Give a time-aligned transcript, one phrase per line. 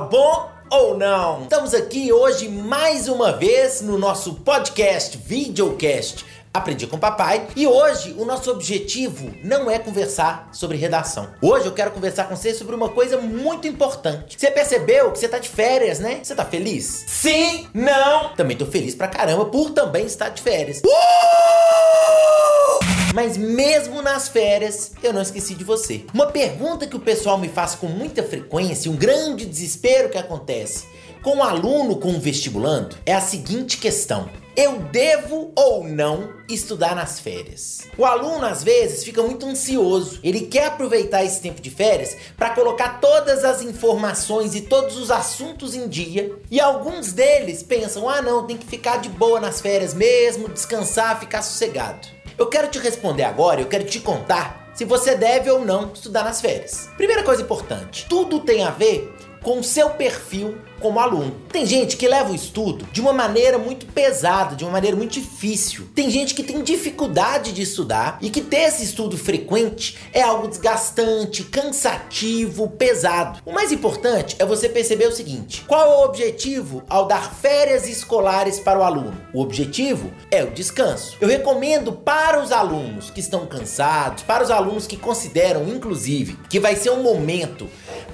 [0.00, 1.42] bom ou não?
[1.42, 7.46] Estamos aqui hoje mais uma vez no nosso podcast, videocast Aprendi com Papai.
[7.54, 11.28] E hoje o nosso objetivo não é conversar sobre redação.
[11.42, 14.38] Hoje eu quero conversar com você sobre uma coisa muito importante.
[14.38, 16.20] Você percebeu que você tá de férias, né?
[16.22, 17.04] Você tá feliz?
[17.06, 17.68] Sim?
[17.74, 18.30] Não?
[18.34, 20.80] Também tô feliz pra caramba por também estar de férias.
[20.84, 22.67] Uh!
[23.14, 26.04] Mas mesmo nas férias, eu não esqueci de você.
[26.12, 30.86] Uma pergunta que o pessoal me faz com muita frequência, um grande desespero que acontece
[31.22, 36.32] com o um aluno com um vestibulando é a seguinte questão: eu devo ou não
[36.48, 37.82] estudar nas férias?
[37.96, 40.18] O aluno às vezes fica muito ansioso.
[40.22, 45.10] Ele quer aproveitar esse tempo de férias para colocar todas as informações e todos os
[45.10, 46.34] assuntos em dia.
[46.50, 51.20] E alguns deles pensam: "Ah, não, tem que ficar de boa nas férias mesmo, descansar,
[51.20, 52.17] ficar sossegado".
[52.38, 56.22] Eu quero te responder agora, eu quero te contar se você deve ou não estudar
[56.22, 56.88] nas férias.
[56.96, 61.34] Primeira coisa importante, tudo tem a ver com o seu perfil como aluno.
[61.50, 65.12] Tem gente que leva o estudo de uma maneira muito pesada, de uma maneira muito
[65.12, 65.88] difícil.
[65.94, 70.48] Tem gente que tem dificuldade de estudar e que ter esse estudo frequente é algo
[70.48, 73.40] desgastante, cansativo, pesado.
[73.44, 77.88] O mais importante é você perceber o seguinte: qual é o objetivo ao dar férias
[77.88, 79.20] escolares para o aluno?
[79.32, 81.16] O objetivo é o descanso.
[81.20, 86.60] Eu recomendo para os alunos que estão cansados, para os alunos que consideram, inclusive, que
[86.60, 87.68] vai ser um momento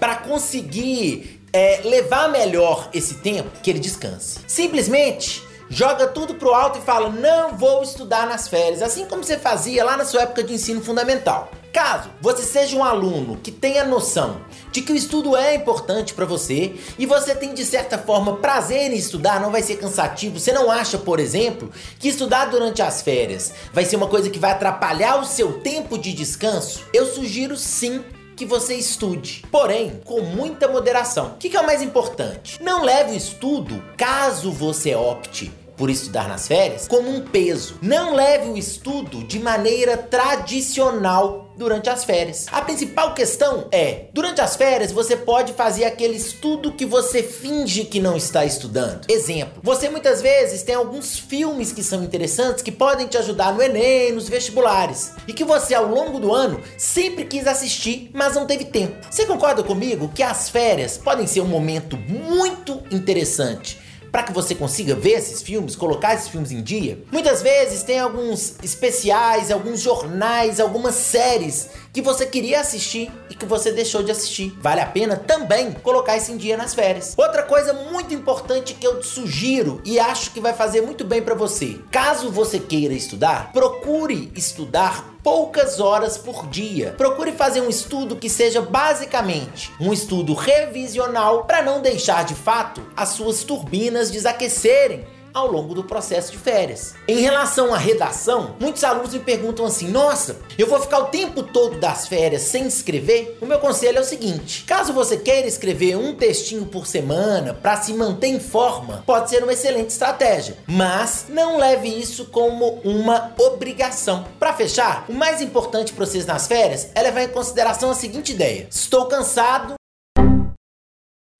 [0.00, 4.40] para conseguir é, levar melhor esse tempo, que ele descanse.
[4.48, 9.38] Simplesmente joga tudo pro alto e fala: não vou estudar nas férias, assim como você
[9.38, 11.50] fazia lá na sua época de ensino fundamental.
[11.72, 14.40] Caso você seja um aluno que tenha noção
[14.72, 18.90] de que o estudo é importante para você e você tem de certa forma prazer
[18.90, 23.02] em estudar, não vai ser cansativo, você não acha, por exemplo, que estudar durante as
[23.02, 27.56] férias vai ser uma coisa que vai atrapalhar o seu tempo de descanso, eu sugiro
[27.56, 28.04] sim
[28.40, 31.32] que você estude, porém com muita moderação.
[31.32, 32.58] O que, que é o mais importante?
[32.62, 37.78] Não leve o estudo, caso você opte por estudar nas férias como um peso.
[37.80, 42.46] Não leve o estudo de maneira tradicional durante as férias.
[42.52, 47.84] A principal questão é: durante as férias você pode fazer aquele estudo que você finge
[47.84, 49.06] que não está estudando.
[49.08, 53.62] Exemplo: você muitas vezes tem alguns filmes que são interessantes que podem te ajudar no
[53.62, 58.46] Enem, nos vestibulares, e que você ao longo do ano sempre quis assistir, mas não
[58.46, 58.98] teve tempo.
[59.10, 63.88] Você concorda comigo que as férias podem ser um momento muito interessante?
[64.10, 67.02] Para que você consiga ver esses filmes, colocar esses filmes em dia.
[67.12, 73.44] Muitas vezes tem alguns especiais, alguns jornais, algumas séries que você queria assistir e que
[73.44, 74.56] você deixou de assistir.
[74.60, 77.14] Vale a pena também colocar isso em dia nas férias.
[77.16, 81.22] Outra coisa muito importante que eu te sugiro e acho que vai fazer muito bem
[81.22, 81.78] para você.
[81.90, 86.94] Caso você queira estudar, procure estudar poucas horas por dia.
[86.96, 92.82] Procure fazer um estudo que seja basicamente um estudo revisional para não deixar de fato
[92.96, 96.94] as suas turbinas desaquecerem ao longo do processo de férias.
[97.06, 101.42] Em relação à redação, muitos alunos me perguntam assim: nossa, eu vou ficar o tempo
[101.42, 103.38] todo das férias sem escrever?
[103.40, 107.76] O meu conselho é o seguinte: caso você queira escrever um textinho por semana para
[107.76, 113.32] se manter em forma, pode ser uma excelente estratégia, mas não leve isso como uma
[113.38, 114.24] obrigação.
[114.38, 118.32] Para fechar, o mais importante para vocês nas férias é levar em consideração a seguinte
[118.32, 119.74] ideia: estou cansado,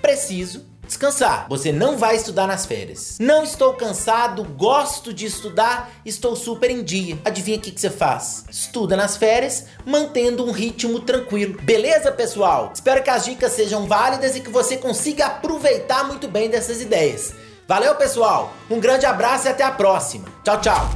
[0.00, 1.46] preciso descansar.
[1.48, 3.16] Você não vai estudar nas férias.
[3.18, 7.18] Não estou cansado, gosto de estudar, estou super em dia.
[7.24, 8.44] Adivinha o que, que você faz?
[8.50, 11.60] Estuda nas férias, mantendo um ritmo tranquilo.
[11.62, 12.70] Beleza, pessoal?
[12.74, 17.34] Espero que as dicas sejam válidas e que você consiga aproveitar muito bem dessas ideias.
[17.66, 18.52] Valeu, pessoal!
[18.68, 20.28] Um grande abraço e até a próxima.
[20.44, 20.90] Tchau, tchau!